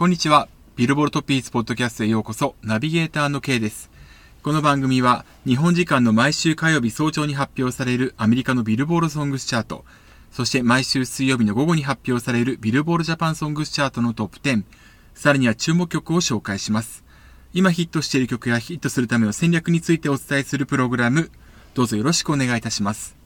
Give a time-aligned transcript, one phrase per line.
[0.00, 0.48] こんにちは。
[0.76, 3.90] ビルボルトピースポッドキャストへようこそ、ナビゲーターの K です。
[4.42, 9.84] この番組は、日本時間の毎週火曜日早朝に発表されるアメリカのビルボールソングスチャート、
[10.32, 14.64] そして毎週水曜日の午後に発表されるビルボールジャパンソングスチャートのトップ10、
[15.12, 17.04] さらには注目曲を紹介します。
[17.52, 21.30] 今ヒットしている曲やヒットするための戦略についてお伝えするプログラム、
[21.74, 23.19] どうぞよろしくお願いいたします。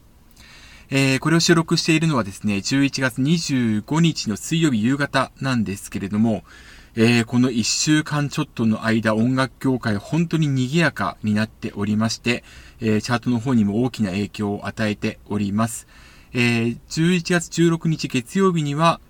[0.89, 6.43] えー、これを収録しているのはですね、11月25日の水曜日夕方なんですけれども、
[6.97, 12.43] えー、この1週間ちょっとの間、音楽業界本当に賑やかになっておりまして、
[12.79, 15.87] えー、チャートの方にも大きな影響を与えております。
[16.33, 19.01] えー、11月16日月曜日には、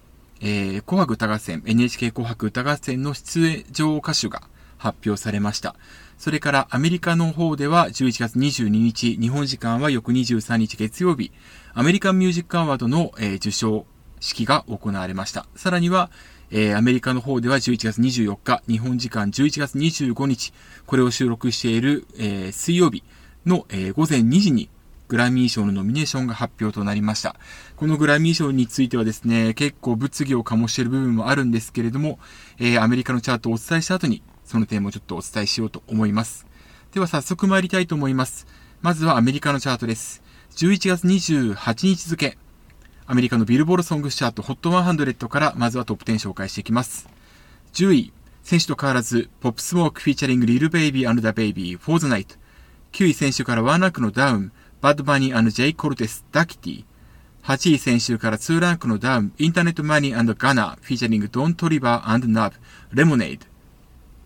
[0.41, 4.43] えー、紅白歌合戦、NHK 紅白歌合戦の出演場歌手が
[4.77, 5.75] 発表されました。
[6.17, 11.31] それからアメリカの方では11月22日、日本時間は翌23日月曜日、
[11.73, 13.85] アメリカンミュージックアワードの、えー、受賞
[14.19, 15.45] 式が行われました。
[15.55, 16.09] さらには、
[16.51, 20.53] えー、アメリカの方では11月24日、日本時間11月25日、
[20.85, 23.03] これを収録している、えー、水曜日
[23.45, 24.69] の、えー、午前2時に
[25.07, 27.35] グラミー賞のノミネーションが発表となりました。
[27.75, 32.19] このグラミー賞についてはですね、結構物議を醸している部分もあるんですけれども、
[32.57, 36.45] えー、アメリカのチャートをお伝えした後に、その点もちょっとお伝えしようと思います。
[36.93, 38.47] では早速参りたいと思います。
[38.81, 40.23] まずはアメリカのチャートです。
[40.55, 42.37] 11月28日付、
[43.07, 47.09] アメリカのビルボードソングチャート HOT100 からまずはトップ10紹介していきます。
[47.73, 52.37] 10位、先週と変わらず、ポップスモークフィーチャリングリルベイビー and DaBaby For The Night。
[52.93, 54.51] 9位先週からワンランクのダウン、
[54.81, 56.85] バッドバニージェイ・コルテス、 Dákiti。
[57.43, 62.55] 8位先週から2ランクのダウン、インターネットマネーガンナ、フィーチャリングドン・トリヴァーナヴ、
[62.93, 63.54] Lemonade。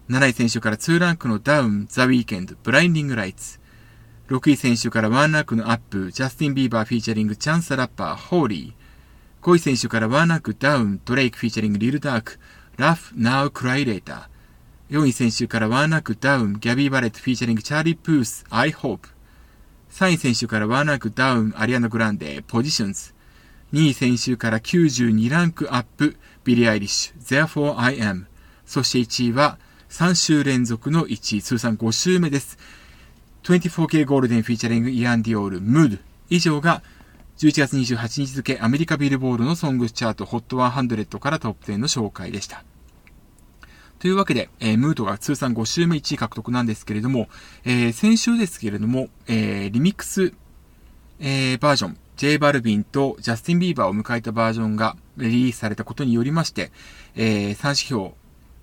[0.10, 3.60] 7位先週から2ランクのダウン、ザ・ウィーケンド、 Blinding Lights。
[4.30, 9.46] 6位先週から1ランクのアップ、ジャスティン・ビーバーフィーチャリング、チャンス・ラッパー、 Holy。
[9.46, 12.40] 5位先週から1ランクダウン、ドレイクフィーチャリング、リル・ダーク、
[12.78, 15.00] Laugh Now Cry Later。
[15.00, 19.10] 4位先週から1ランクダウン、ギャビー・バレットフィーチャリング、チャーリー・プース、I Hope。
[19.92, 23.14] 3位先週から1ランクダウン、アリアナ・グランデ、 Positions。
[23.74, 28.26] 2位先週から92ランクアップ、ビリー・アイリッシュ、Therefore I Am。
[28.66, 32.60] そして1位は、3週連続の1位、通算5週目です。
[33.44, 35.98] 24K ゴールデンフィーチャリングイアン・ディオール、ムード。
[36.30, 36.84] 以上が、
[37.40, 42.64] 11月28日付アメリカビルボードのソングチャート HOT100 からトップ10の紹介でした。
[43.98, 47.28] というわけで、えー、ムードが通算5週目1位獲得なんですけれども、
[47.66, 50.34] えー、先週ですけれども、えー、リミックス、
[51.20, 56.72] えー、バージョン、J バルビンとジャスティン・ビーバーを迎えたバージョンがリリースされたことによりまして、
[57.16, 58.12] えー、3指標、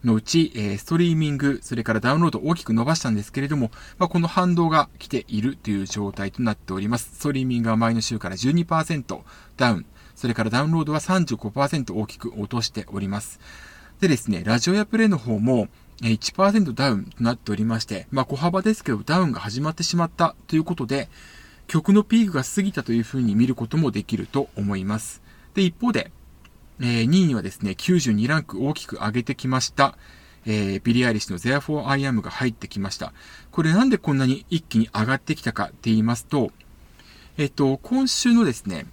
[0.07, 7.11] のうち、えストリーミング、それからダウンロード大きく伸ばしたんですけれども、まあ、この反動が来ているという状態となっております。
[7.15, 9.21] ストリーミングは前の週から12%
[9.57, 13.41] ダウン、それからダウンロードは35%大きく落としております。
[14.01, 15.69] でですね、ラジオやプレイの方も、
[16.03, 21.09] 1%ダウンとなっておりまして、まあ小幅ですけどダウンが始まってしまったということで、
[21.67, 25.23] 曲のピークが過ぎたというふうに見ることもできると思います。
[25.55, 26.13] で、一方で、
[26.81, 29.97] えー、2位にはですね、92ランク大きく上げてきました。
[30.47, 33.13] えー、ビリ・アイリッシュの Therefore I Am が入ってきました。
[33.51, 36.53] これなんでこんなに一気に上がってきたかって言いますと、
[37.37, 38.87] えっと、今週のですね、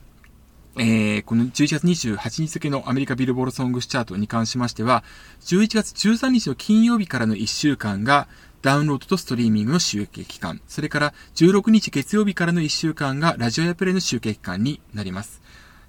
[0.75, 5.03] えー、この11月28日付のアメリカビルボールソングスチャートに関しましては、
[5.41, 8.27] 11月13日の金曜日からの1週間が
[8.63, 15.41] ダウンロードとストリーミングの集計期間、それから16日月曜日からの1週間がラジオやプレイの集計期間になります。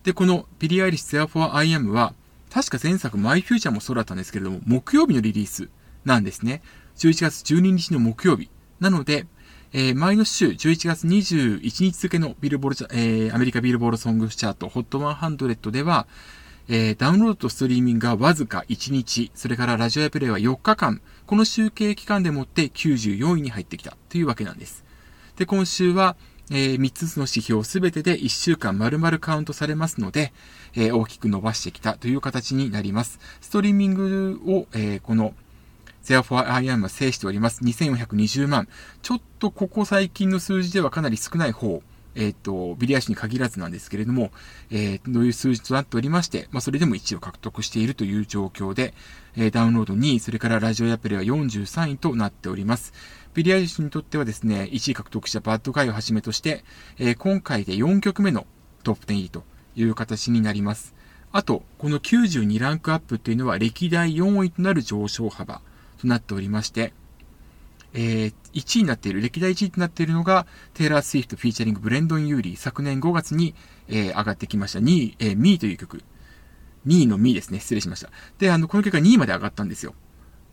[0.05, 2.15] で、このビリー・アイリッシュ Therefore I Am は、
[2.51, 5.71] 確か前作 My Future もそうだったんですけれども、木曜日のリリース
[6.05, 6.63] なんですね。
[6.97, 8.51] 11月12日の木曜日。
[8.81, 9.27] なので、
[9.73, 16.07] えー、前の週、11月21日付のビルボード、えー、アメリカビルボードソングチャート HOT100 では、
[16.69, 24.85] えー、ダウンロードとストリーミングがわずか1日、それからラジオエアプレイは4日間、この集計期間でもって94位に入ってきたというわけなんです。
[25.37, 26.17] で、今週は、
[26.51, 30.33] えー、3つの指標すべてで1週間丸々カウントされますので、
[30.75, 33.19] えー、大きく伸ばしてきたという形になります。
[33.41, 35.35] ストリーミングを、えー、この
[36.05, 37.65] Therefore I am は制しております。
[37.65, 38.69] 2420万。
[39.03, 41.83] ちょっとここ最近の数字ではかなり少ない方。
[42.15, 44.31] えっ、ー、と、ビリヤシに限らずなんですけれども、
[44.71, 48.95] えー、どういう数字となっておりまして、まあ、それでも1を獲得しているという状況で、
[49.37, 52.93] え、ダウンロード2位、それからラジオやプレイは43位となっております。
[53.35, 56.65] ビリヤーシにとってはですね、1位獲得した Bad Guy をはじめとして、
[56.99, 58.47] え、今回で4曲目の
[58.85, 59.45] トップ10入りと
[59.75, 60.95] いう形になります。
[61.33, 65.63] あと、この92ランクアップっていうのは歴代4位となる上昇幅
[66.01, 66.93] となっておりまして、
[67.93, 73.55] えー、1位になっている、歴代1位となっているのが、テイラー・スウィフトフィーチャリングブレンドン・ユーリー、昨年5月に、
[73.89, 75.59] えー、上がってきました2位、えー、 ME!
[75.59, 76.05] という曲
[76.87, 77.35] 2位の ME!
[77.35, 77.61] ですね。
[77.61, 78.11] 失礼しました。
[78.39, 79.95] で、あの、この曲が2位まで上がったんですよ。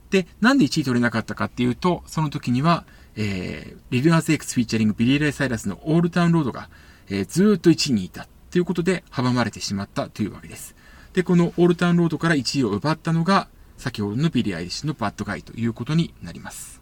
[0.10, 2.86] で、なんで1位取れなかったかっていうと、その時には、
[3.16, 6.70] えー、リル・ナズ・X フィーチャリングビリー・レイ・サイラスの Old Town Road が、
[7.10, 10.76] えー、ずっと1位にいたということで阻まれてしまったというわけです。
[11.14, 13.48] で、この Old Town Road から1位を奪ったのが、
[13.78, 16.82] 先ほどのビリー・アイリッシュの Bad Guy ということになります。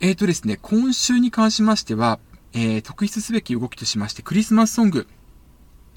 [0.00, 2.18] えーとですね、今週に関しましては、
[2.54, 5.06] えー、特筆すべき動きとしまして、クリスマスソング、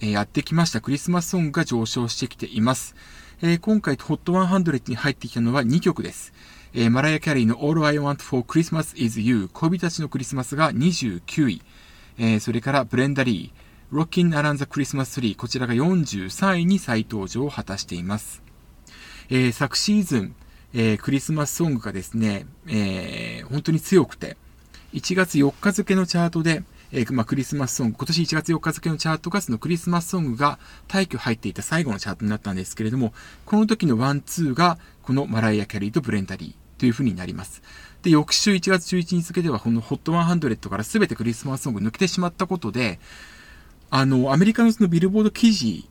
[0.02, 2.96] え、やってきましたクリスマスソングが上昇してきています。
[3.42, 6.34] え、今回 HOT100 に入ってきたのは2曲です。
[6.74, 11.62] え、マライア・キャリーの All I Want for Christmas is You 恋人たちのクリスマスが29位。
[12.18, 13.66] え、それからブレンダリー
[13.96, 18.42] Rockin' Around the Christmas Tree こちらが43位に再登場を果たしています。
[19.30, 20.36] えー、昨シーズン、
[20.74, 24.38] えー、クリスマスソングがですね、えー、本当に強くて、
[24.94, 26.64] 1月4日付のチャートで、
[26.98, 33.14] えー、まあ、クリスマスソング、今年1月4日付のチャートがそのクリスマスソングが大挙入っていた最後のチャートになったんですけれども、
[33.46, 37.62] この時のワン、ツーが、このマライア・キャリーとブレンダ・リーという風になります。
[38.02, 43.02] で、翌週1月11日付では、この HOT100 から全てクリスマスソング抜けてしまったことで、
[43.90, 45.90] あの、アメリカのそのビルボード記事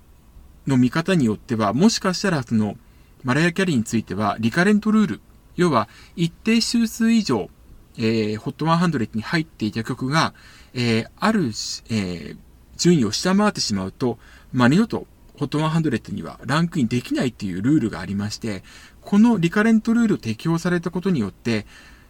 [0.67, 2.79] の見方によっては、もしかしたらその、
[3.25, 5.21] マライア・キャリーについては、リカレントルール、
[5.57, 5.87] 要は、
[6.17, 7.51] 一定周数以上、
[7.99, 10.33] えー、HOT100 に入っていた曲が、
[10.75, 12.37] えー、ある、えー、
[12.77, 14.19] 順位を下回ってしまうと、
[14.53, 15.07] まあ、二度と
[15.39, 18.63] HOT100 にはランクインできないっていうルールがありまして、
[19.01, 21.67] このリカレントルールを適用されたことによって、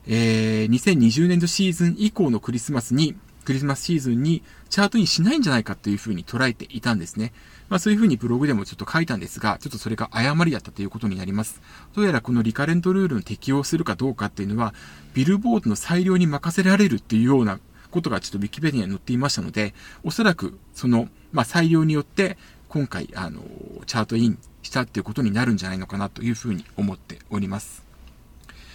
[0.06, 7.32] えー、2020年度シーズン以降のクリスマスに、クリスマスシーズンにチャートインしないんじゃないかというふうに捉えていたんですね。
[7.68, 11.60] まあそういうふうにブログでもちょっと書いたんですが、ちょっとそれが誤りだったということになります。
[11.94, 14.74] どうやらこのリカレントルールの適用するかどうかっていうのは、
[15.14, 17.58] ビルボードの裁量に任せられるっていうような
[17.94, 22.36] ことがちょっとウィキペディアに載っていましたので、おそらくその、まあ裁量によって
[22.68, 23.42] 今回、あの、
[23.86, 27.84] チャートインしたっていうことになるんじゃないのかなというふうに思っております。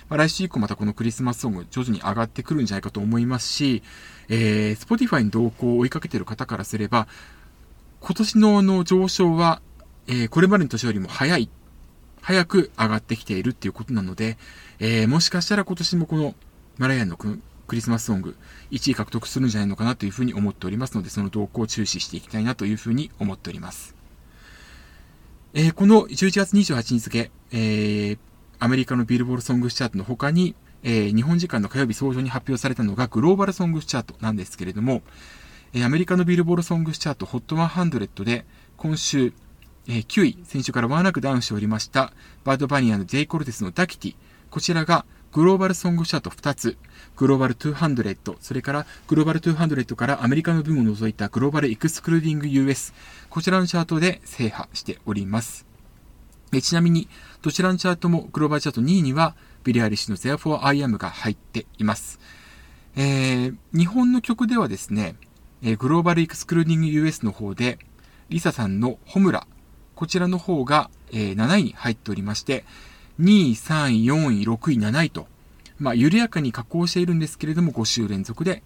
[0.07, 3.83] まあ、来週以降またこのクリスマスソング徐々に上がってくるんじゃないかと思いますし、
[4.29, 7.07] えー、Spotify の動向を追いかけている方からすれば、
[7.99, 9.61] 今年のの上昇は、
[10.07, 11.49] えー、これまでの年よりも早い、
[12.21, 14.37] 早く上がってきているっていうことなので、
[14.79, 16.35] えー、もしかしたら今年もこの
[16.77, 17.17] マライアンの
[17.69, 18.35] クリスマスソング
[18.71, 23.95] 1位獲得するんじゃないのかなというふうに思っておりますので、その動向を注視していきたいなというふうに思っております。
[25.53, 28.17] えー、この11月28日付、えー、
[28.59, 35.01] アメリカのビルボールソングスチャートの他に、えー、日本時間の火曜日早朝に発表されたのがグローバルソングスチャートなんですけれども、
[35.73, 38.45] え、アメリカのビルボードソングスチャート HOT100 で
[38.77, 39.33] 今週、
[39.87, 42.13] え、9位、先週からワンランクダウンしておりました
[42.43, 44.15] バードバニアの J コルテスのダキティ、
[44.49, 46.77] こちらがグローバルソングチャート2つ、
[47.15, 52.93] グローバル200、それからグローバル200からアメリカの分を除いたグローバルエクスクルーディング US、
[53.29, 55.67] こちらのチャートで制覇しております。
[56.61, 57.07] ちなみに、
[57.43, 62.19] どちらのチャートもグローバルチャート2位には、ビリー・アイリッシュの Therefore I Am が入っています。
[62.95, 65.15] えー、日本の曲ではですね、
[65.77, 67.77] グローバルエクスクルーディング US の方で、
[68.29, 69.45] リサさんのホムラ、
[69.93, 72.65] こちらの方が、えー、7位に入っておりまして、
[73.19, 75.27] 2位、3位、4位、6位、7位と、
[75.77, 78.63] まあ、緩やかに下降しているんですけれども、5週連続で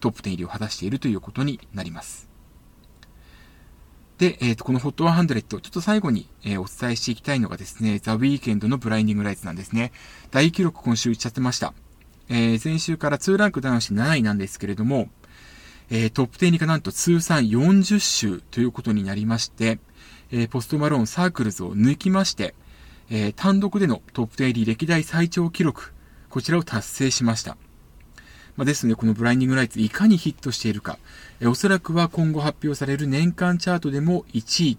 [0.00, 2.28] トップ10入りを果たしているということになります。
[4.18, 9.92] で、えっ、ー、と、この HOT100、ちょっと最後に、えー、お伝えしていきたいのがですね、ザ・ウィーケンドのブラインディングライツなんですね。
[10.30, 11.74] 大記録今週打ち立てました。
[12.28, 15.10] えー、先週から2ランクダウンして7位なんですけれども、
[15.90, 19.78] えー、トップ10入りがなんと通算40週ということになりまして、
[20.32, 22.54] えー、ポストマローンサークルズを抜きまして、
[23.10, 25.92] えー、単独でのトップ10入り歴代最長記録、
[26.28, 27.56] こちらを達成しました。
[28.56, 30.98] まあ、ですので、このブラインディングライツいかにヒットしているか、
[31.40, 34.78] えおそらくは今後発表される年間チャートでも1位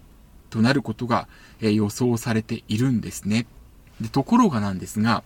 [0.50, 1.28] となることが、
[1.60, 3.46] え予想されているんですね。
[4.00, 5.22] で、ところがなんですが、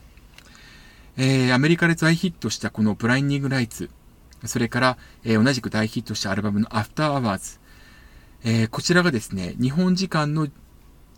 [1.17, 3.91] えー、アメリカで大ヒットしたこの Blinding Lights、
[4.45, 7.59] それから、えー、同じく大ヒットしたアルバムの After Hours、
[8.45, 10.49] えー、こちらがですね、日本時間の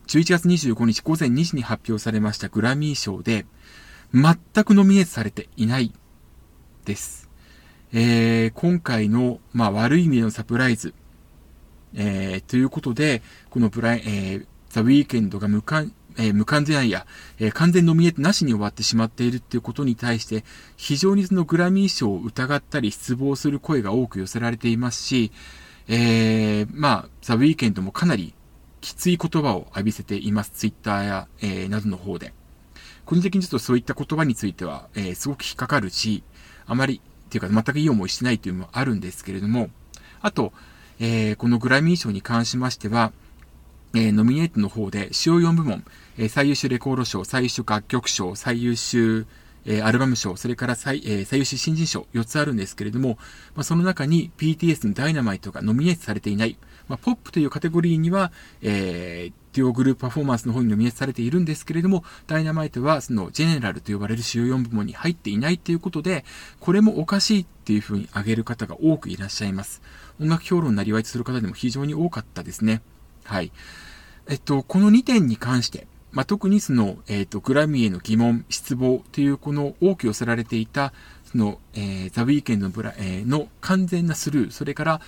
[0.07, 3.47] 11月25日午前2時に発表されましたグラミー賞で、
[4.13, 5.93] 全くノミネートされていない
[6.85, 7.29] です。
[7.93, 10.95] えー、今回の、まあ、悪い意味でのサプライズ、
[11.95, 17.07] えー、ということで、このブライ、えー、ザ・ウィーケンドが無完、えー、無完全や、
[17.39, 20.45] えー、完全ノミネートなしに終わってしまっているっていうことに対して、
[20.77, 25.33] 非常にそのグラミー賞を疑ったり失望する声が多く寄せられていますし、
[25.89, 28.35] えー、まあ、ザ・ウィーケンドもかなり
[28.85, 30.51] きつい言葉を浴びせています。
[30.51, 32.35] ツイッターや、えー、などの方で。
[33.07, 36.23] 個人的にちょっとそういった言葉については、えー、すごく引っかかるし、
[36.67, 39.71] あまりっていうか全くいい思いしてないというのもあるんですけれども、
[40.21, 40.53] あと、
[41.01, 43.13] えー、このグラミー賞に関しましては、
[43.95, 45.85] えー、ノミネートの方で主要4部門、
[46.19, 49.27] えー、最優秀レコード賞、最優秀楽曲賞、最優秀、
[49.65, 53.19] えー、アルバム賞、それから最,、えー、最優秀新人賞4つあるんですけれども、
[53.55, 56.57] まあ、その中に PTS のダイナマイトがノミネートされていない、
[56.89, 66.25] まあ、ポップというカテゴリーには、えー、デュオグループパフォーマンスの方にノミネートされているんですけれども、ダイナマイトはそのジェネラルと呼ばれる主要4部門に入っていないということで、
[66.61, 69.83] これもおかしいっていう風に挙げる方が多くいらっしゃいます。
[70.21, 72.83] 音楽評論なりわいとする方でも非常に多かったですね。
[73.25, 73.53] はい。
[74.29, 80.93] えっと、この2点に関して、まあ、特にその、えっ、ー、と、グラミーへの疑問、失望というこの多く寄せられていた、
[81.25, 85.01] その、えー、ザ・ウィーケンドのブラ、えー、の完全なスルー、それから、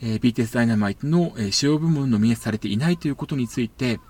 [0.00, 4.00] えー、BTS ダイナマイトの、えー、主要部門ノミネートされていないということについて、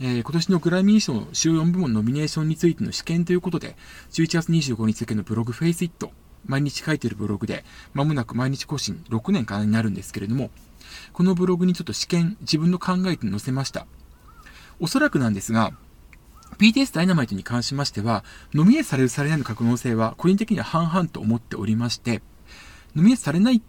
[0.00, 3.76] えー、今年のグラミー賞の主要4部門ノミネーションについての試験ということで、
[4.12, 6.12] 11月25日付のブログフェイスイット、
[6.46, 10.50] 毎日書いてるブログで、まもなく毎日更新6年からになるんですけれども、
[11.12, 13.86] このブログにちょっと試験、自分の考えて載せました。
[14.78, 15.72] おそらくなんですが、
[16.58, 22.22] BTS ダイナマイトに関しましては、ノミネートされるされないの可能性は個人的には半々と思っておりまして、
[22.94, 23.60] ノミネートされない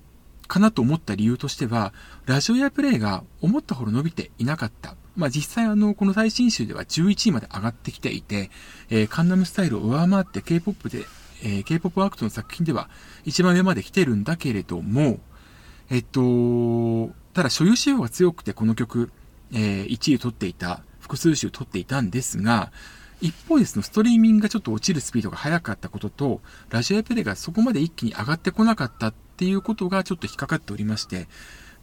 [0.51, 1.93] かなと思った理由としては、
[2.25, 4.95] ラジオやプレイが思ったほど伸びていなかった。
[5.15, 8.51] まあ実際あの、この最新集では11位まで上がってきていて、
[8.89, 11.05] えー、カンナムスタイルを上回って K-POP で、
[11.41, 12.89] えー、K-POP アクトの作品では
[13.23, 15.19] 一番上まで来てるんだけれども、
[15.89, 19.09] えっと、ただ所有仕様が強くてこの曲、
[19.53, 22.73] えー、1位を取っていた複数週取っていたんですが、
[23.21, 26.41] 一方ですね、ストリーミングがちょっと落ちるスピードが速かったことと、
[26.71, 31.27] ラジオエアプレイがそこまで一気に上がってこなかったっていうことがちょっと引っかかっておりまして、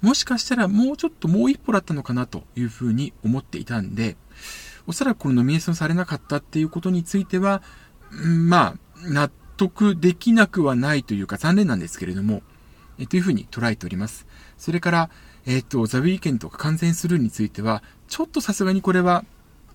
[0.00, 4.16] もしかしたらもうちょっともう一歩だったのかなというふうに思っていたんで、
[4.86, 7.62] おそらくこのノミネーションされなかったっていうことについては、
[8.12, 12.42] まあ、納得できなくはないというか残念なんですけれども、
[13.00, 14.28] えというふうに捉えております。
[14.56, 15.10] それから、
[15.44, 19.24] えっ、ー、と、ザ・ウィーケンドが完全スルーについては、ちょっとさすがにこれは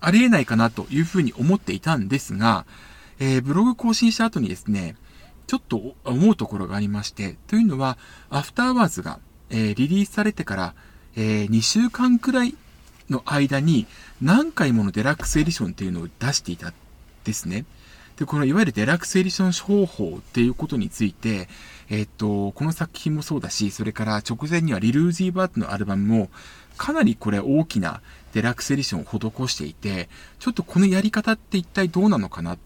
[0.00, 2.64] ありえないかなというふうに思っていたんですが、
[3.18, 4.96] えー、ブログ更新した後にですね、
[5.46, 7.98] ちょっと思うところがありまして、というのは、
[8.30, 9.20] アフターワーズが、
[9.50, 10.74] えー、リリースされてから、
[11.16, 12.54] えー、2週間くらい
[13.10, 13.86] の間に
[14.22, 16.72] 何回ものデラックスエディションっていうのを出していた
[17.24, 17.64] ですね。
[18.16, 21.48] で、このいわゆるデラックスエディション商法っていうことについて、
[21.90, 26.30] えっと、この作品もそうだし、それから直前にはリル・ウージー・ヴァートのアルバムも、
[26.76, 28.00] かなりこれ大きな
[28.32, 30.08] デラックスエディションを施していて、
[30.38, 32.56] ちょっとこのやり方って一体どうなのかな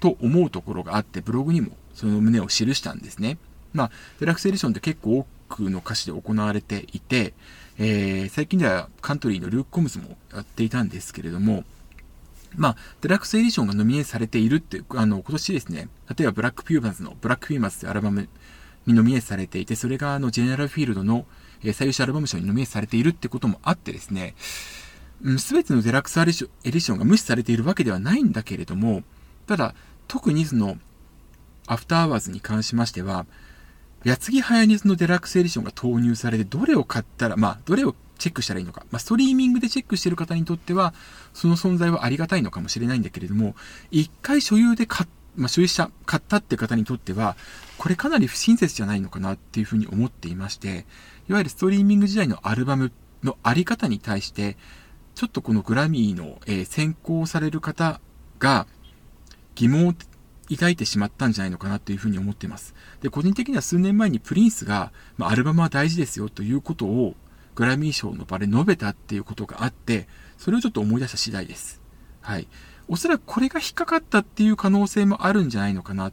[0.00, 3.38] と思うところがあって、ブログにもその旨を記したんですね。
[3.72, 3.90] まあ、
[4.20, 7.34] デラックスエディションって結構多くの歌手で行われていて、
[7.78, 11.64] えー、最近ではカントリーのルーク・コムズもやっていたんですけれども、
[12.56, 18.28] まあ、デラックスエディションがノミネートされているって、あの、今年ですね、例えばブラックピューマンズのブラックフィーマンズというアルバム
[18.86, 21.26] にノミネートされていて、それがあの、ジェネラルフィールドの、
[21.62, 24.36] えー、最優秀アルバム賞にノミネートされているってこともあってですね、
[25.38, 29.02] す、べ、てのデラックスエディションが無視されているわけではないんだけれども、
[29.46, 29.74] ただ、
[30.06, 30.78] 特にその、
[31.68, 33.26] アフターアワーズに関しましては、
[34.04, 38.84] 矢継ぎ早にそのデラックスエディションが投入されて、どれを買ったら、まあ、どれをチェックしたらいいのか。
[38.90, 40.94] まあ、ストリーミングでチェックしてる方にとっては、
[41.34, 43.54] その存在はありがたいのかもしれないんだけれども、
[43.90, 45.08] 一回所有で買っ
[45.38, 47.36] まあ、所有者、買ったって方にとっては、
[47.78, 50.84] これかなり不親切じゃないのかなっていうふうに思っていまして、
[51.28, 52.90] いわゆるストリーミング時代のアルバム
[53.22, 54.56] のあり方に対して、
[55.14, 58.00] ちょっとこのグラミーの、えー、先行される方
[58.40, 58.66] が
[59.54, 59.96] 疑問
[60.50, 62.74] 抱いてしまったんじゃないのかなというふうに思っています。
[63.02, 67.14] で、個人的には数年前にプリンスが、ま、アルバムは大事ですよということを
[67.54, 70.06] グラミー賞の場で述べたっていうことがあって、
[70.38, 71.80] それをちょっと思い出した次第です。
[72.20, 72.46] はい。
[72.88, 76.12] おそらくこれが引っかかったっていう可能性もあるんじゃないのかな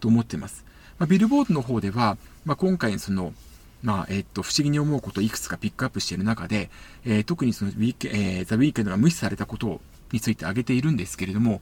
[0.00, 0.64] と思ってます。
[0.98, 3.34] まあ、ビルボードの方では、まあ、今回その、
[3.82, 6.70] まあ、えっと、不思議に思うことをいくつかピックアップしている中で、
[7.04, 9.80] えー、特にそのウィーク、えー、ザ・ウィークエンドが無視されたこと
[10.12, 11.60] について挙げているんですけれども、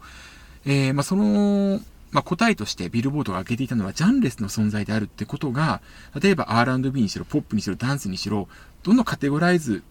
[0.64, 1.80] えー、まあ、その、
[2.14, 5.82] まあ、答えとしてビルボードが挙げていたのはジャンレスの存在であるってことが、
[6.18, 8.48] 例えば R&B にしろ、ポップにしろ、ダンスにしろ、
[8.84, 9.82] どのカテゴライズ、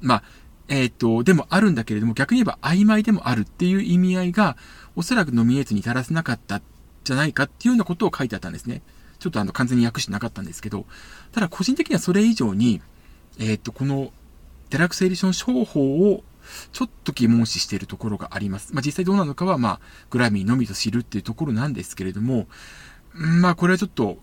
[0.00, 0.22] まあ、
[0.68, 4.56] えっ、ー、と、でもあるんだけれども、逆に言えば曖昧でもあるっていう意味合いが、
[4.94, 6.62] おそらくノミネートに至らせなかった
[7.02, 8.80] じゃないかっていうようなことを書いてあったんですね。
[9.18, 10.86] ちょっとあの、完全に訳してなかったんですけど、
[11.32, 12.80] ただ個人的にはそれ以上に、
[13.40, 14.12] えっ、ー、と、この、
[14.70, 16.22] デラックスエディション商法を
[16.72, 18.74] ちょっと疑問視しているところがあります。
[18.74, 22.46] まあ、実際どうなのかは、まあ、グラミーのみと知るっていうところなんですけれども、
[23.12, 24.18] まあ、これはちょっと、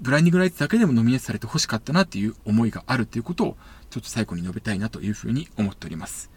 [0.00, 3.56] ブラインディングライツだけでもノミネートされて欲しかったなっていう思いがあるということを、
[3.90, 6.30] ちょっと最後に述べたいなというふうに思っております。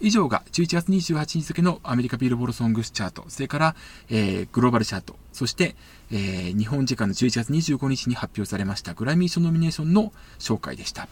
[0.00, 3.76] 以上が11月28日付のアメリカビルボールソングスチャート、それから、
[4.10, 5.74] えー、グローバルチャート、そして、
[6.10, 11.08] えー、日本時間の11月25日に発表されましたグラミー賞ノミネーションの紹介でした。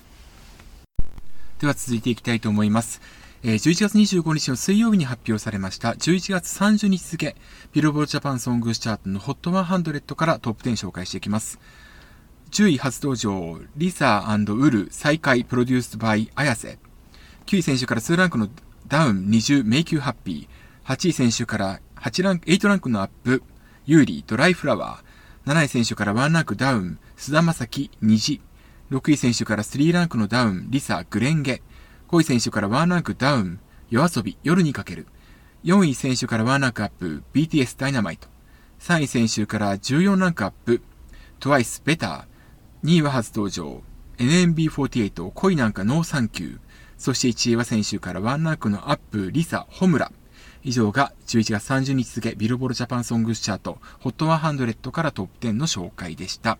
[1.60, 3.00] では続いていきたいと思います。
[3.46, 7.36] えー、11月25日の水曜日に発表されました11月30日付
[7.72, 11.60] ビルボールジャパンソングスチャートの HOT100 からトップ10紹介していきます。
[12.52, 16.78] 10位初登場、リサウル再開プロデュースバイ綾瀬。
[17.44, 18.48] 9位選手から2ランクの
[18.88, 20.90] ダウン20迷宮ハッピー。
[20.90, 23.42] 8位先週から8ランク、8ランクのアップ、
[23.84, 25.52] 優里ドライフラワー。
[25.52, 28.40] 7位先週から1ランクダウン、菅田将暉虹。
[28.90, 31.60] 6位先週から3ランクのダウン、 LiSA 紅蓮華。
[32.14, 33.58] 5位先週から1ランクダウン、
[33.90, 35.08] YOASOBI 夜に駆ける。
[35.64, 38.28] 4位先週から1ランクアップ、BTS Dynamite。
[38.78, 40.80] 3位先週から14ランクアップ、
[41.40, 42.88] TWICE BETTER。
[42.88, 43.82] 2位は初登場、
[44.18, 46.58] NMB48 恋なんか No thank you。
[46.98, 50.12] そして1位は先週からワンランクのアップ、 LiSA、炎。
[50.62, 56.58] 以上が11月30日付ビルボールジャパンソングスチャート HOT100 からトップ10の紹介でした。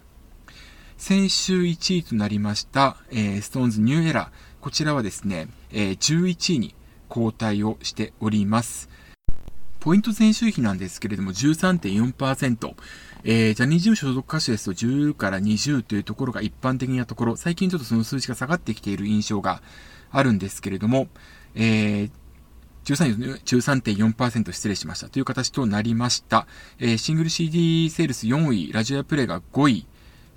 [0.97, 4.54] 先週1位となりました、えー、 SixTONES NEW ERA。
[4.65, 6.75] こちらはですね、え、11位に
[7.11, 8.89] 後退をしております。
[9.79, 12.75] ポイント前週比なんですけれども13.4%。
[13.25, 19.61] えー、ジャニーズ事務所所属歌手ですと10から20というところが一般的なところ、最近ちょっとその数字が下がってきている印象が
[20.11, 21.09] あるんですけれども、
[21.55, 22.11] えー、
[22.87, 26.47] 13.4%失礼しましたという形となりました。
[26.79, 29.87] えー、シングル CD セールス4位、ラジオやプレイが5位、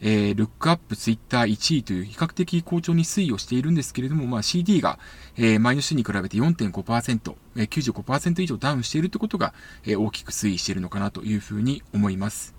[0.01, 5.00] えー、ルックアップツイッター1位という比較的好調に推移をしているんですけれども、まあ、CD が、
[5.38, 9.54] えー、前の週に比べて4.5%、えー、95%以上ダウンしているということが、
[9.86, 12.56] えー、大きく推移しているのかなというふうに思います。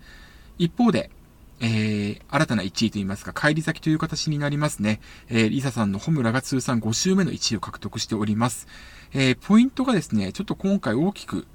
[0.59, 1.11] 一方で、
[1.61, 5.01] えー、新たな1位といいますか、帰り咲きという形になりますね。
[5.29, 8.69] えー、リサさんのホムラが通算5週目の1位を獲得しております。
[9.13, 11.47] えー、ポイントがですね、ちょっと今回大きく、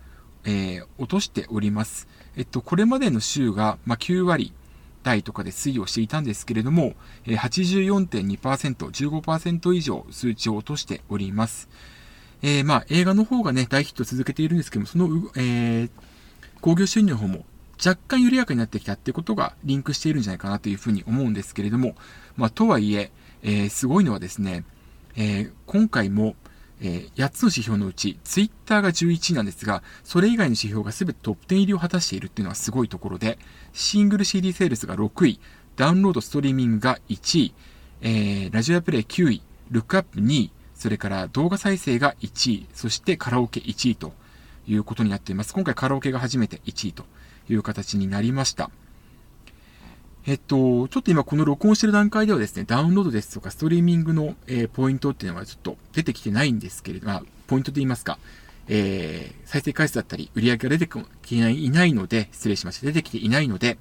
[0.45, 2.07] えー、落としております。
[2.35, 4.53] えっと、これまでの週が、まあ、9割
[5.03, 6.93] 台とかで推移をしていたんですけれども、
[7.25, 11.69] 84.2%、15%以上数値を落としております。
[12.41, 15.89] えー、まあ、映画の方がね、大ヒット続けているんですけども、その、えー、
[16.61, 17.45] 工業収入の方も
[17.83, 21.95] 若干緩やかになってきたっていうことがリンクしているんじゃないかなというふうに思うんですけれども、
[22.35, 23.11] まあ、とはいえ
[23.43, 24.63] えー、すごいのはですね、
[25.15, 26.35] え、今回も、
[26.81, 33.37] え、8つの指標のうち、ツイッターが11位なんですが、それ以外の指標が全てトップ10入りを果たしているっていうのはすごいところで、
[33.73, 35.39] シングル CD セールスが6位、
[35.75, 37.53] ダウンロードストリーミングが1位、
[38.01, 44.13] えー、ラジオプレイ9位、ルックアップ2位、それから動画再生が1位、そしてカラオケ1位と
[44.67, 45.53] いうことになっています。
[45.53, 47.03] 今回カラオケが初めて1位と
[47.49, 48.69] いう形になりました。
[50.25, 58.19] えっと、ちょっと今この録音してる段階ではですね、ダウンロードですとかストリーミングの、えー、ポイントっていうのはちょっと出てきてないんですけれども、ポイントと言いますか、
[58.67, 62.85] えー、再生回数だったり売り上げが出てきていないので、失礼しました。
[62.85, 63.77] 出てきていないので、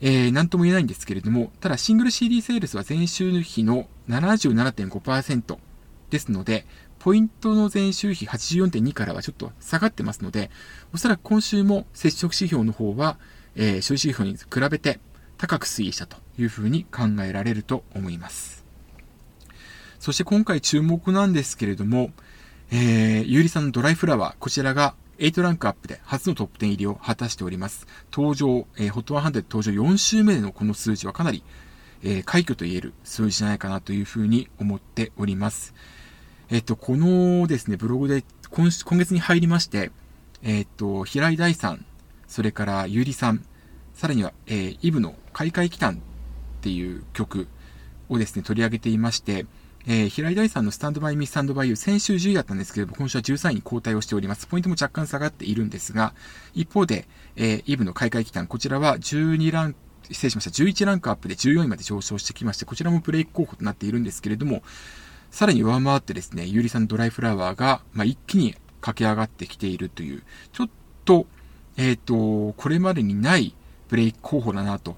[0.00, 5.58] えー、なんとも言えないんですけれども、ただシングル CD セールスは前週の比の77.5%
[6.10, 6.66] ですので、
[6.98, 10.50] ポイントの前週比84.2からはちょっと下がってますので、
[10.92, 13.18] おそらく今週も接触指標の方は、
[13.56, 15.00] えー、消費指標に比べて
[15.36, 18.64] 高く推移したというふうに考えられると思います。
[20.00, 22.10] そして今回注目なんですけれども、
[22.76, 27.86] えー、ゆうりさんのドライフラワー、こちらが8ランクアップで初のトップ10入りを果たしております。
[28.12, 31.44] 登場、えー、HOT100 登場4週目でのこの数字はかなり、
[32.02, 35.72] えー、快挙と言える数字じゃないかなというふうに思っております。
[36.50, 39.92] えっと、このですね、ブログで今今月に入りまして、
[40.42, 41.86] えっと、平井大さん、
[42.26, 43.44] それからゆうりさん、
[43.94, 45.96] さらには、えー、イブの開会期間っ
[46.60, 47.46] ていう曲
[48.08, 49.46] をですね、取り上げていまして、
[49.86, 54.46] えー、平井大さんのスタンドバイミスタンドバイユー、先週10位だったんですけれども、今週は13位に交代をしております。
[54.46, 56.14] ポイントも若干下がっているんですが、
[56.54, 59.78] 一方で、えー、イブの開会期間、こちらは12ランク、
[60.10, 60.50] 失礼しました。
[60.50, 64.62] 11ランクアップで14位まで上昇してきまして、こちらもブレイク候補となっているんですけれども、
[65.30, 70.70] さらに上回ってですね、ゆうりさんのドライフラワーが、まあ、一気に駆け上がってきているという、ちょっ
[71.04, 71.26] と、
[71.76, 73.54] えっ、ー、と、これまでにない
[73.88, 74.96] ブレイク候補だなと。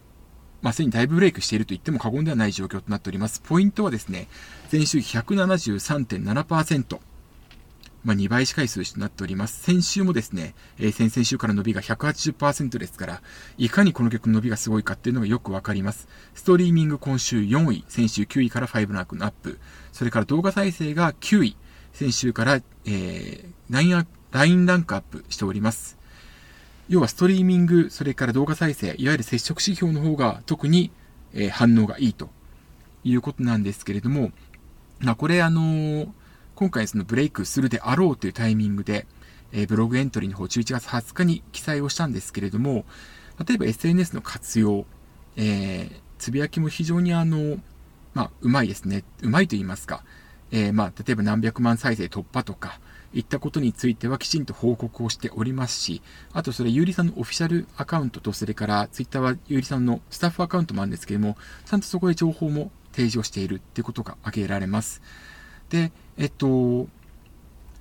[0.66, 3.38] まあ、すでにだいぶブレイクしていると言っても過言ではない状況となっております。
[3.38, 4.26] ポイントはですね、
[4.72, 6.98] 前週173.7%。
[8.02, 9.62] まあ、2倍近い数字となっております。
[9.62, 13.22] 先週もですね、えー、先々週から伸びが180%ですから、
[13.58, 16.08] いかにこの曲の伸びがすごいかっていうのがよくわかります。
[16.34, 19.60] ストリーミング今週4位、先週9位から5ランクのアップ。
[19.92, 21.56] それから動画再生が9位、
[21.92, 25.96] 先週から、えー、9ラインランクアップしております。
[26.88, 30.92] 要はストリーミング、それから動画再生、いわゆる接触指標の方が特に、
[31.34, 32.30] え、反応がいいと
[33.02, 34.30] いうことなんですけれども、
[35.00, 36.06] まあ、これあの
[36.54, 39.06] 今回そのブレイクするであろうというタイミングで、
[39.52, 42.84] え、ブログエントリーの方11月20日に記載をしたんですけれども、
[43.46, 44.86] 例えば SNS の活用、
[45.36, 47.58] えー、つぶやきも非常にあの、
[48.14, 49.04] まあ、うまいですね。
[49.22, 50.02] うまいと言いますか、
[50.50, 52.80] えー、まあ、例えば何百万再生突破とか、
[53.16, 56.02] いったことについてはきちんと報告をしておりますし、
[56.34, 65.00] あとそれ、ゆうりさんのオフィシャルアカウントと、それからツイッターはゆうりさんのスタッフアカウントもあるんですけども、ちゃんとそこで情報も提示をしているっていうことが挙げられます。
[65.70, 66.88] で、えっと、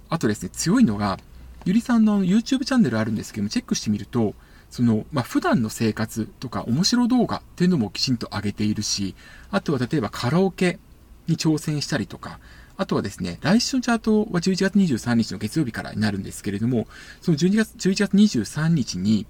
[0.08, 1.19] あとですね、強いのが、
[1.65, 4.36] ゆりさんの YouTube チャンネルあるんですけども、チェックしてみると、
[4.69, 9.15] その、まあ、普段の生活とか面白動画っていうのもきちんと上げているし、
[9.52, 10.80] あとは例えばカラオケ
[11.28, 12.39] に挑戦したりとか、
[12.77, 16.88] あとはですね、来週のチャートは11月23日の月曜日からになるんですけれども、
[17.21, 19.25] その12月、11月23日に、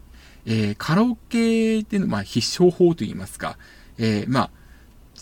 [0.45, 3.57] えー、カラオケでの、まあ、必勝法といいますか、
[3.97, 4.51] えー、まあ、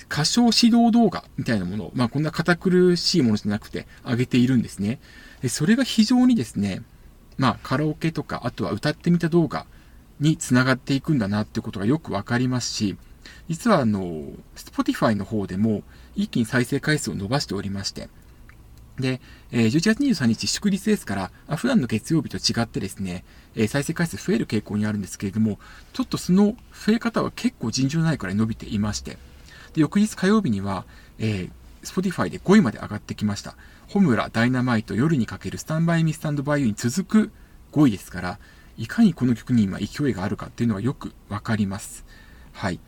[0.10, 5.00] 歌唱指導動画みたいなものを、まあ、こんな堅苦しいものじゃなくて上げているんですね。
[5.50, 6.84] それが非常にですね、
[7.38, 9.66] まあ、カラオケとか、あとは歌ってみた動画
[10.20, 12.98] につながっていくんだなっていうことがよくわかりますし、
[13.50, 15.84] 実はあの、Spotify の方でも
[16.16, 18.10] 一気に再生回数を伸ばしておりまして、
[19.00, 19.22] で、
[19.52, 21.16] えー、11月23日祝日ですか
[21.48, 23.24] ら、普段の月曜日と違ってですね、
[23.56, 25.60] え、再生回数増える傾向にあるんですけれども、
[25.94, 29.18] ちょっとその増え方は結構尋常ないくらい伸びていまして、
[29.74, 30.86] で、翌日火曜日には、
[31.18, 31.52] えー、
[31.84, 33.56] Spotify で5位まで上がってきました。
[33.88, 37.32] ホムラ、ダイナマイト、夜にかけるスタンバイミスタンドバイユに続く
[37.72, 38.40] 5位ですから、
[38.78, 42.06] いかにこの曲に今勢いがあるかっていうのはよくわかります。
[42.54, 42.80] はい。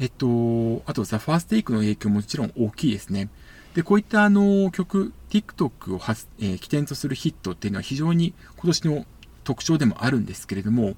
[0.00, 3.28] えっと、あと、ザ・ファーステイクの影響ももちろん大きいですね。
[3.74, 9.06] で、こういったあの曲、TikTok をはえー、起点とするヒットっていうのは非常に今年の
[9.44, 10.96] 特徴でもあるんですけれども、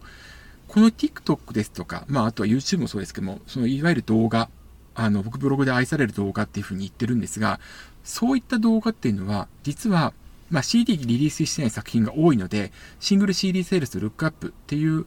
[0.68, 4.48] この TikTok ですとか、まあ、あとは YouTube もそうですけども、そのいわゆる動画、
[4.94, 7.58] あの、僕ブログで愛される動画っていうふうに言ってるんですが、
[8.04, 10.12] そういった動画っていうのは、実は、
[10.48, 15.06] まあ、CD リリースしてない作品が多いので、シングル CD セールスルックアップっていう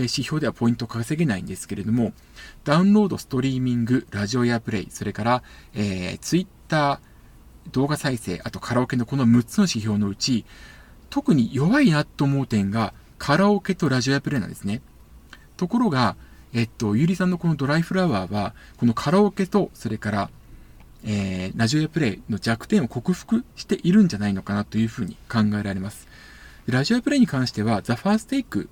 [0.00, 2.12] 指標ではポイントを稼げないんですけれども、
[2.64, 5.42] ダウンロード、ストリーミング、ラジオやプレイ、それから、
[5.74, 10.44] えー、ツイッター、動画再生、あとカラオケのこの6つの指標のうち、
[11.10, 14.82] 特に弱いなと思う点が、カラオケとラジオやプレイなんですね。
[15.56, 16.16] ところが、
[16.52, 20.30] えっと、ゆりさんのこのドライフラワーは、このカラオケと、それから、
[21.04, 26.08] えー、ラジオやプレイの弱点を克服しているんじゃないのかなというふうに考えられます。
[26.66, 28.68] ラジオやプレイに関しては、ザ・ファーステイク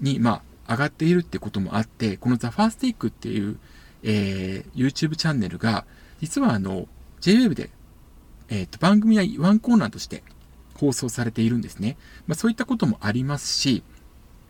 [0.00, 3.58] に、まあ、上がっているってこともあって、このザ・ファーステイクっていう、
[4.04, 5.84] えー、YouTube チャンネルが、
[6.20, 6.86] 実はあの、
[7.20, 7.70] JWEB で、
[8.48, 10.22] えっ、ー、と、番組はワンコーナーとして
[10.74, 11.96] 放送されているんですね。
[12.28, 13.82] まあ、そういったこともありますし、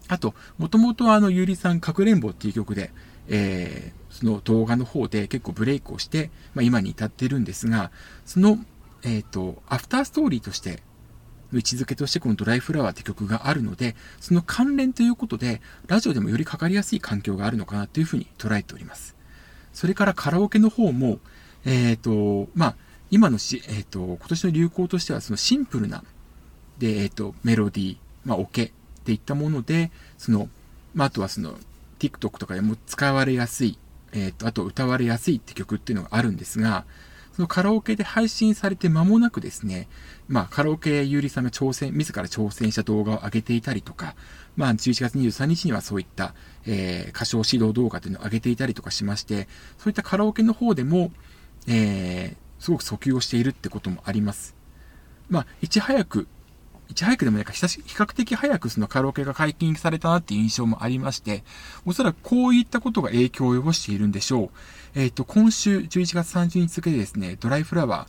[0.08, 2.92] あと、もともとあの、ゆうりさん、かくれんぼっていう曲で、
[3.28, 7.90] えー、その動画の方で結構ブレイクをして、まあ、今に至っているんですが、
[8.26, 8.58] その、
[9.02, 10.82] えっ、ー、と、アフターストーリーとして
[11.52, 19.16] の位置づけとしてこのドライフラワーって曲があるので、その関連ということで、ラジオでもよりかかりやすい環境があるのかなというふうに捉えております。
[19.72, 21.18] それからカラオケの方も、
[21.64, 22.76] えっ、ー、と、まあ、
[23.10, 26.04] 今のし、えっ、ー、と、今年の流行としてはそのシンプルな、
[26.78, 28.70] で、えっ、ー、と、メロディー、まあ、オケっ
[29.04, 30.48] ていったもので、その、
[30.94, 31.56] まあ、あとはその、
[31.98, 33.78] TikTok とかでも使われやすい、
[34.12, 36.84] えっ、と、あと歌われやすいって曲っていうのがあるんですが、
[37.32, 39.88] そのカラオケで配信されて間もなくですね、
[40.28, 44.14] まあ、カラオケゆうりさんが挑戦、自ら挑戦した動画を上げていたりとか、
[44.56, 46.34] まあ、11月23日にはそういった、
[46.66, 51.12] えー、歌唱指導動画というのを上げていたりとかしまして、そういったカラオケの方でも、
[51.66, 54.56] えー、すごく訴求をしているってこともあります。
[55.28, 56.26] まあ、いち早く
[56.90, 61.44] いち早くでもないか、比較的早くそのカラオケが解禁されたなっていう印象もありまして、
[61.86, 64.50] おそらくこういったことが影響を及ぼしているんでしょう。
[64.96, 68.08] えっ、ー、と、今週11月30日付でですね、ドライフラワ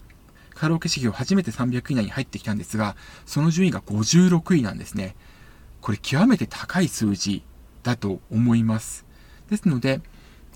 [0.54, 2.96] ー、カラオケ指標初めて300位以内に入ってきたんですが、
[3.28, 5.16] その順位が56位なんですね。
[5.80, 7.44] これ極めて高い数字
[7.84, 9.06] だと思います。
[9.52, 10.02] ですので、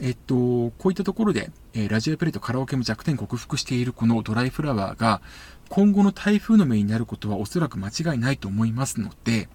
[0.01, 5.21] えっと、こういったところで、えー、ラジオプレイとカラオケも弱点克服しているこのドライフラワーが、
[5.69, 9.47] 今後の台風の目になることはおそらく間違いないと思いますので、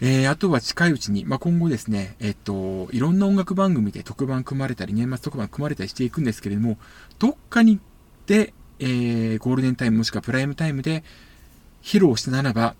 [0.00, 6.78] えー、あとは近いうちに、まあ、今後ですね、えっと、いろんな音楽番組で特番組まれたり、年末特番組まれたりしていくんですけれども、
[7.18, 7.80] どっかに
[8.26, 11.02] で、えー、ゴールデンタイムもしくはプライムタイムで
[11.82, 12.74] 披露したならば、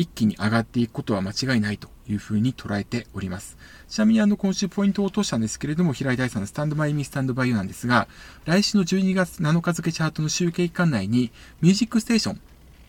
[0.00, 3.58] 一気に上がっていくことは間違いないというふうに捉えております。
[3.86, 8.08] ちなみにあの今週ポイントを落としたんですけれども、平井大さんのスタンドバイミスタンドバイユなんですが、
[8.46, 12.32] 来週の12月7日付チャートの集計期間内に、ミュージックステーショ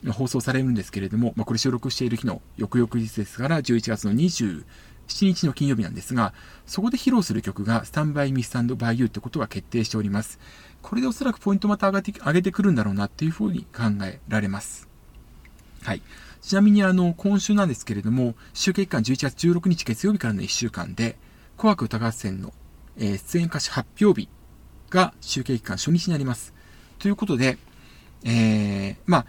[0.08, 4.63] ン放送されるんですけれども、まあ、これ収録している日の翌々日ですから、11月の27
[5.10, 6.34] 日の金曜日なんですが、
[6.65, 10.39] そこで披露する曲が、スタンバイミスタンドバイユーってことが決定しております。
[10.82, 14.90] これでおそらくポイントまた上がって上げてくるんだろうなっていうふうに考えられます。
[15.84, 16.02] はい。
[16.41, 21.17] ちなみにあの、今週なんですけれども、集計期間11月16日月曜日からの1週間で、
[21.58, 22.54] 紅白歌合戦の、
[22.98, 24.30] え、出演歌手発表日
[24.89, 26.54] が集計期間初日になります。
[27.00, 27.58] ということで、
[28.24, 29.26] えー、まあ、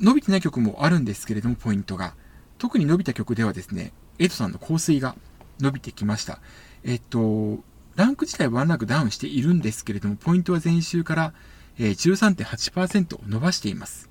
[0.00, 2.14] 伸びてない曲もあるんですけれども、ポイントが。
[2.58, 5.14] 特に伸びた曲ではですね、エイトさんの香水が
[5.60, 6.40] 伸びてきました。
[6.84, 7.60] えっと、
[7.96, 11.34] ランク自体はワンランクダウンしているんですけれども、ポイントは前週から、
[11.78, 14.08] えー、13.8%伸ばしています。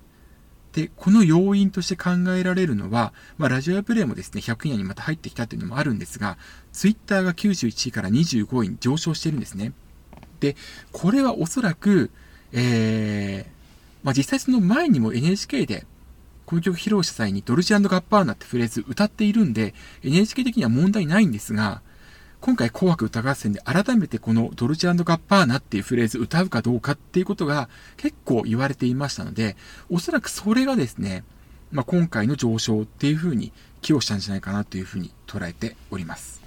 [0.76, 6.36] で、この要因として考えられるのは、まあ、ラジオアプレイもですね、100位にまた入ってきたというのもあるんですが、
[6.70, 9.72] ツイッターが91位から25位に上昇してるんですね。
[10.40, 10.54] で、
[10.92, 12.10] これはおそらく、
[12.52, 15.86] えー、まあ、実際その前にも NHK で、
[16.44, 21.80] この曲披露した際にドルチガッパーナってフレーズ歌っているんで、NHK 的には問題ないんですが、
[22.46, 29.56] 今回紅白歌合戦で改めてこのドルチアンドガッパーナっていうフレーズ歌うかどうかっていうことが結構言われていましたので、
[29.90, 31.24] おそらくそれがですね、
[31.72, 36.40] まあ、今回の上昇っていうふうに寄与したんじゃないかなというふうに捉えております。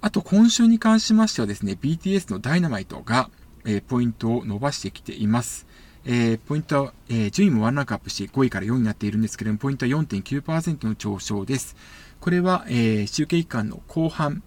[0.00, 3.30] あと今週に関しましてはですね、BTS のダイナマイトが、
[3.64, 5.64] えー、ポイントを伸ばしてきています。
[6.04, 11.76] えー、ポイントは、えー、順位もワンランクアップし5位から4位になっているんですけれども、ポイントは4.9%の上昇です。
[12.22, 14.44] これは、えー、集計期間の後半、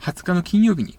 [0.00, 0.98] 20日の金曜日に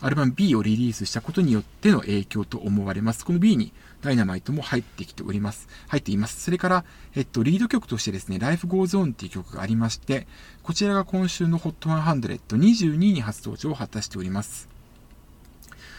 [0.00, 3.24] アルバム B をリリースしたことによっての影響と思われます。
[3.24, 5.66] この B にダイナマイトも入ってきております。
[5.88, 6.40] 入っています。
[6.44, 6.84] それから、
[7.16, 10.28] えっと、リード曲としてですね、Life Goes On っていう曲がありまして、
[10.62, 14.68] こちらが今週の HOT10022 に初登場を果たしております。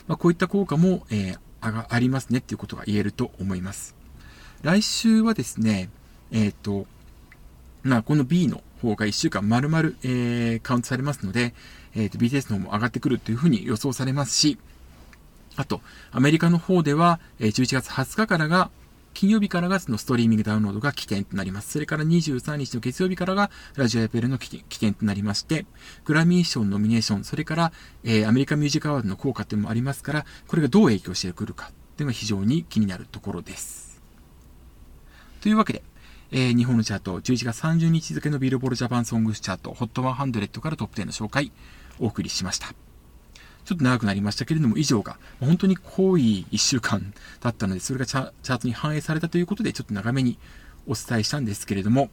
[0.08, 3.94] まあ、こういった効果も、えー、ありますねっていうことが言えると思います。
[4.62, 5.90] 来週はですね、
[6.32, 6.88] えっ、と、
[7.84, 11.54] ま、この B の方が1週間丸々、えー、カウントされますので、
[11.96, 14.58] え、ー、と、BTS の方も上がってくるというふうに予想されますし、
[15.56, 18.70] あと、アメリカの方では、え、11月20日からが、
[19.14, 21.72] 金曜日からがそのストリーミングダウンロードが起点となります。
[21.72, 25.66] それから23日の月曜日からがラジオエペルの起点となりまして、
[26.06, 27.72] グラミー賞のノミネーション、それから、
[28.04, 34.02] えー、アメリカミュージックアワードの効果というのもありますから、これがどう影響してくるかというのが非常に気になるところです。
[35.42, 35.84] というわけで、
[36.32, 41.52] えー、日本のチャート、11月30日付のビルボールジャパンソングスチャート、HOT100 からトップ10の紹介、
[42.00, 42.68] お送りしました。
[43.66, 50.38] ちょっと長くなりましたけれども、以上が本当に濃い1週間だったので、それがチャートに反映されたということで、ちょっと長めに
[50.86, 52.12] お伝えしたんですけれども、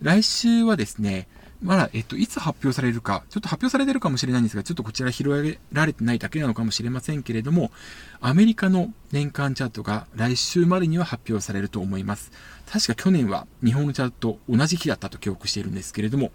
[0.00, 1.28] 来週はですね、
[1.62, 7.70] まだ、えっと、いつ発表されるか、ちょっと発表されてるかもしれないんですが、ちょっとこちら拾えられてないだけなのかもしれませんけれども、
[8.20, 12.32] アメリカの年間チャートが来週までには発表されると思います。
[12.70, 16.32] 確か去年は日本のチャート同じ日だったと記憶しているんですけれども、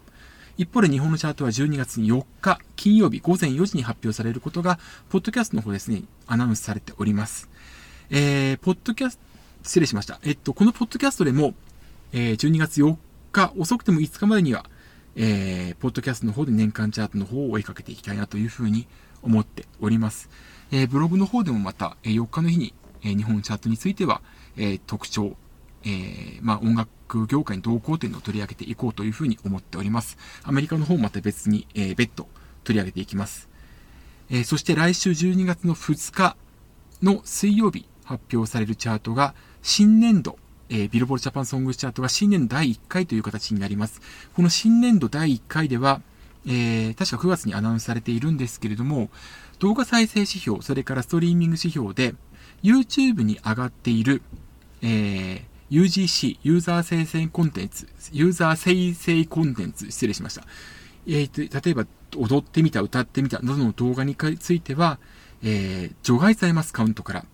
[0.58, 7.50] 一方で日本のチャートは12月4日金曜日午前4時に発表されることが、ポッドキャストの方ですね、アナウンスされております。
[8.10, 9.22] えー、ポッドキャスト、
[9.64, 10.20] 失礼しました。
[10.24, 11.54] えっと、このポッドキャストでも、
[12.14, 12.96] えー、12月4
[13.32, 14.66] 日、遅くても5日までには、
[15.20, 18.88] えー、ポッドキャストの方で年間チャートの方を追いかけていきたいなというふうに
[19.24, 20.30] 思っております。
[20.72, 24.22] えー、ブログの方でもまた、えー、4日の日に、えー、日本チャートについては、
[24.58, 25.36] えー、特徴、
[25.84, 30.20] えー、まあ、音楽業界の動向点を取り上げていこうというふうに思っております。
[30.44, 32.28] アメリカの方もまた別に、えー、別途
[32.64, 33.50] 取り上げていきます。
[34.30, 36.38] えー、そして来週12月の2日
[37.02, 40.38] の水曜日発表されるチャートが新年度
[40.70, 44.02] えー、ビルボールジャパンソングチャートが新年度第1回という形になります。
[44.36, 46.02] この新年度第1回では、
[46.46, 49.10] えー、確か9月にアナウンスされているんですけれども、
[49.60, 52.16] 動画再生指標、それからストリーミング指標で、
[52.64, 54.22] YouTube に上がっている、
[54.82, 60.44] えー、UGC、ユーザー生成コンテンツ、ユーザー生成コンテンツ、失礼しました。
[61.08, 65.00] えー、例えば、踊ってみた、歌ってみたなどの動画については、
[65.44, 67.26] えー、除外されます、カウントから。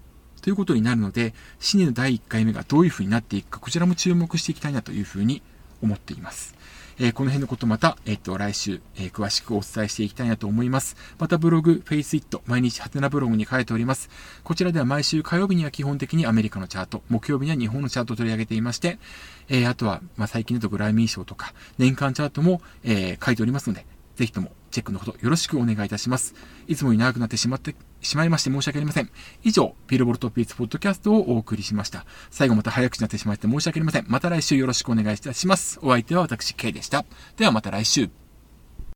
[0.44, 5.42] ということになるので、新年の第1回目がどういう風になっていくか、こちらも注目していきたいなという風に
[5.82, 6.54] 思っています。
[7.00, 10.98] えー、この辺のことまた、えっ、と、来週、えー、詳しくお伝えしていきたいなと思います。
[11.18, 14.10] またブログ、フェイスイット、毎日ハテナブログに書いております。
[14.44, 19.00] こちらでは毎週火曜日には基本的にアメリカのチャート、木曜日には日本のチャートを取り上げていまして、
[19.48, 23.86] えー、あとは、まあ、最近だとグラミー賞とか、年間チャートも、え書いておりますので、
[24.18, 26.36] ぜひともチェックのほどよろしくお願いいたします。
[26.68, 29.10] いつもに長くなってしまってしまいまして申し訳ありません。
[29.44, 32.06] 以上、ビルボルトピースポッドキャストをお送りしました。
[32.30, 34.06] 最後また早口になってしまって申し訳ありません。
[34.08, 35.80] また来週よろしくお願いいたします。
[35.82, 37.06] お相手は私、K でした。
[37.38, 38.23] ではまた来週。